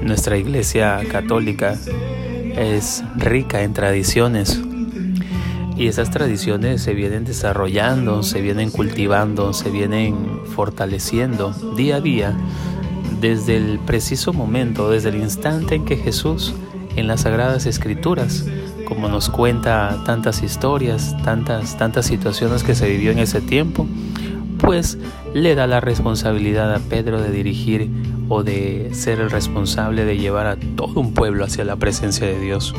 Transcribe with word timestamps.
Nuestra 0.00 0.38
iglesia 0.38 1.02
católica 1.10 1.78
es 2.56 3.04
rica 3.16 3.62
en 3.62 3.74
tradiciones 3.74 4.62
y 5.76 5.88
esas 5.88 6.10
tradiciones 6.10 6.80
se 6.80 6.94
vienen 6.94 7.24
desarrollando, 7.24 8.22
se 8.22 8.40
vienen 8.40 8.70
cultivando, 8.70 9.52
se 9.52 9.68
vienen 9.68 10.40
fortaleciendo 10.54 11.52
día 11.76 11.96
a 11.96 12.00
día 12.00 12.34
desde 13.20 13.56
el 13.56 13.78
preciso 13.80 14.32
momento, 14.32 14.90
desde 14.90 15.10
el 15.10 15.16
instante 15.16 15.74
en 15.74 15.84
que 15.84 15.96
Jesús 15.96 16.54
en 16.96 17.06
las 17.06 17.22
sagradas 17.22 17.66
escrituras, 17.66 18.46
como 18.86 19.08
nos 19.08 19.28
cuenta 19.28 20.02
tantas 20.06 20.42
historias, 20.42 21.14
tantas 21.24 21.76
tantas 21.76 22.06
situaciones 22.06 22.62
que 22.62 22.74
se 22.74 22.88
vivió 22.88 23.10
en 23.10 23.18
ese 23.18 23.42
tiempo, 23.42 23.86
pues 24.64 24.98
le 25.34 25.54
da 25.54 25.66
la 25.66 25.80
responsabilidad 25.80 26.74
a 26.74 26.78
Pedro 26.78 27.20
de 27.20 27.30
dirigir 27.30 27.90
o 28.28 28.42
de 28.42 28.90
ser 28.92 29.20
el 29.20 29.30
responsable 29.30 30.04
de 30.04 30.16
llevar 30.16 30.46
a 30.46 30.56
todo 30.56 31.00
un 31.00 31.12
pueblo 31.12 31.44
hacia 31.44 31.64
la 31.64 31.76
presencia 31.76 32.26
de 32.26 32.40
Dios. 32.40 32.74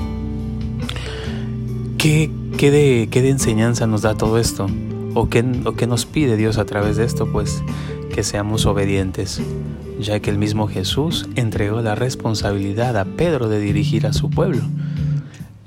¿Qué, 1.97 2.31
qué, 2.57 2.71
de, 2.71 3.07
qué 3.11 3.21
de 3.21 3.29
enseñanza 3.29 3.87
nos 3.87 4.01
da 4.01 4.15
todo 4.15 4.37
esto? 4.37 4.67
¿O 5.13 5.29
qué, 5.29 5.45
¿O 5.65 5.73
qué 5.73 5.87
nos 5.87 6.05
pide 6.05 6.37
Dios 6.37 6.57
a 6.57 6.65
través 6.65 6.97
de 6.97 7.05
esto? 7.05 7.31
Pues 7.31 7.63
que 8.13 8.23
seamos 8.23 8.65
obedientes, 8.65 9.41
ya 9.99 10.19
que 10.19 10.29
el 10.29 10.37
mismo 10.37 10.67
Jesús 10.67 11.27
entregó 11.35 11.81
la 11.81 11.95
responsabilidad 11.95 12.97
a 12.97 13.05
Pedro 13.05 13.49
de 13.49 13.59
dirigir 13.59 14.07
a 14.07 14.13
su 14.13 14.29
pueblo. 14.29 14.61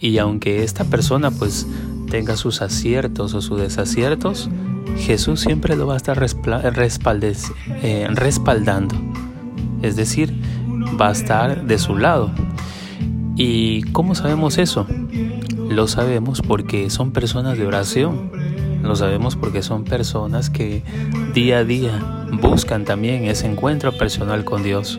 Y 0.01 0.19
aunque 0.19 0.63
esta 0.65 0.85
persona 0.85 1.31
pues 1.31 1.67
tenga 2.11 2.37
sus 2.37 2.63
aciertos 2.63 3.35
o 3.35 3.43
sus 3.43 3.61
desaciertos, 3.61 4.49
Jesús 4.97 5.41
siempre 5.41 5.77
lo 5.77 5.87
va 5.87 5.95
a 5.95 5.97
estar 5.97 6.19
eh, 6.19 8.09
respaldando. 8.11 8.95
Es 9.83 9.97
decir, 9.97 10.35
va 11.01 11.09
a 11.09 11.13
estar 11.13 11.67
de 11.67 11.79
su 11.79 11.97
lado. 11.97 12.31
¿Y 13.37 13.83
cómo 13.93 14.15
sabemos 14.15 14.59
eso? 14.59 14.87
Lo 15.69 15.87
sabemos 15.87 16.43
porque 16.43 16.91
son 16.91 17.13
personas 17.13 17.59
de 17.59 17.67
oración. 17.67 18.33
Lo 18.83 18.97
sabemos 18.97 19.37
porque 19.37 19.63
son 19.63 19.85
personas 19.85 20.51
que 20.51 20.83
día 21.35 21.59
a 21.59 21.65
día 21.65 22.27
buscan 22.41 22.85
también 22.85 23.25
ese 23.25 23.47
encuentro 23.47 23.97
personal 23.97 24.45
con 24.45 24.63
Dios. 24.63 24.99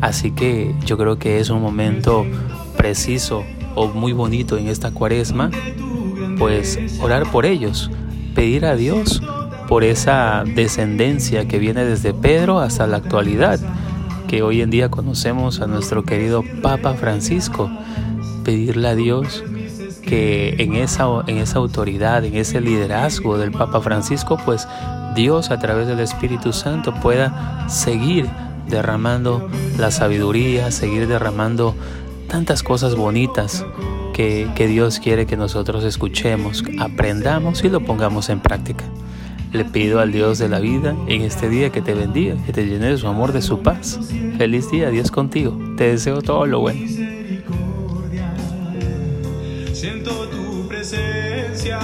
Así 0.00 0.30
que 0.30 0.74
yo 0.84 0.96
creo 0.96 1.18
que 1.18 1.40
es 1.40 1.50
un 1.50 1.60
momento 1.60 2.24
preciso 2.76 3.44
o 3.74 3.88
muy 3.88 4.12
bonito 4.12 4.56
en 4.56 4.68
esta 4.68 4.90
cuaresma, 4.90 5.50
pues 6.38 6.78
orar 7.00 7.30
por 7.30 7.46
ellos, 7.46 7.90
pedir 8.38 8.66
a 8.66 8.76
Dios 8.76 9.20
por 9.66 9.82
esa 9.82 10.44
descendencia 10.46 11.48
que 11.48 11.58
viene 11.58 11.84
desde 11.84 12.14
Pedro 12.14 12.60
hasta 12.60 12.86
la 12.86 12.98
actualidad, 12.98 13.58
que 14.28 14.44
hoy 14.44 14.62
en 14.62 14.70
día 14.70 14.90
conocemos 14.90 15.60
a 15.60 15.66
nuestro 15.66 16.04
querido 16.04 16.44
Papa 16.62 16.94
Francisco, 16.94 17.68
pedirle 18.44 18.86
a 18.86 18.94
Dios 18.94 19.42
que 20.02 20.54
en 20.60 20.74
esa, 20.74 21.06
en 21.26 21.38
esa 21.38 21.58
autoridad, 21.58 22.24
en 22.24 22.36
ese 22.36 22.60
liderazgo 22.60 23.38
del 23.38 23.50
Papa 23.50 23.80
Francisco, 23.80 24.38
pues 24.44 24.68
Dios 25.16 25.50
a 25.50 25.58
través 25.58 25.88
del 25.88 25.98
Espíritu 25.98 26.52
Santo 26.52 26.94
pueda 26.94 27.68
seguir 27.68 28.28
derramando 28.68 29.48
la 29.78 29.90
sabiduría, 29.90 30.70
seguir 30.70 31.08
derramando 31.08 31.74
tantas 32.28 32.62
cosas 32.62 32.94
bonitas 32.94 33.66
que, 34.18 34.66
Dios 34.66 34.98
quiere 34.98 35.26
que 35.26 35.36
nosotros 35.36 35.84
escuchemos, 35.84 36.64
aprendamos 36.80 37.62
y 37.62 37.68
lo 37.68 37.80
pongamos 37.80 38.30
en 38.30 38.40
práctica. 38.40 38.84
Le 39.52 39.64
pido 39.64 40.00
al 40.00 40.10
Dios 40.10 40.38
de 40.38 40.48
la 40.48 40.58
vida 40.58 40.96
en 41.06 41.22
este 41.22 41.48
día 41.48 41.70
que 41.70 41.82
te 41.82 41.94
bendiga, 41.94 42.34
que 42.44 42.52
te 42.52 42.66
llene 42.66 42.88
de 42.88 42.98
su 42.98 43.06
amor, 43.06 43.32
de 43.32 43.42
su 43.42 43.60
paz. 43.60 44.00
Feliz 44.36 44.72
día, 44.72 44.90
Dios 44.90 45.12
contigo. 45.12 45.56
Te 45.76 45.90
deseo 45.90 46.20
todo 46.20 46.46
lo 46.46 46.58
bueno. 46.60 46.80
Siento 49.72 50.28
tu 50.28 50.66
presencia. 50.66 51.78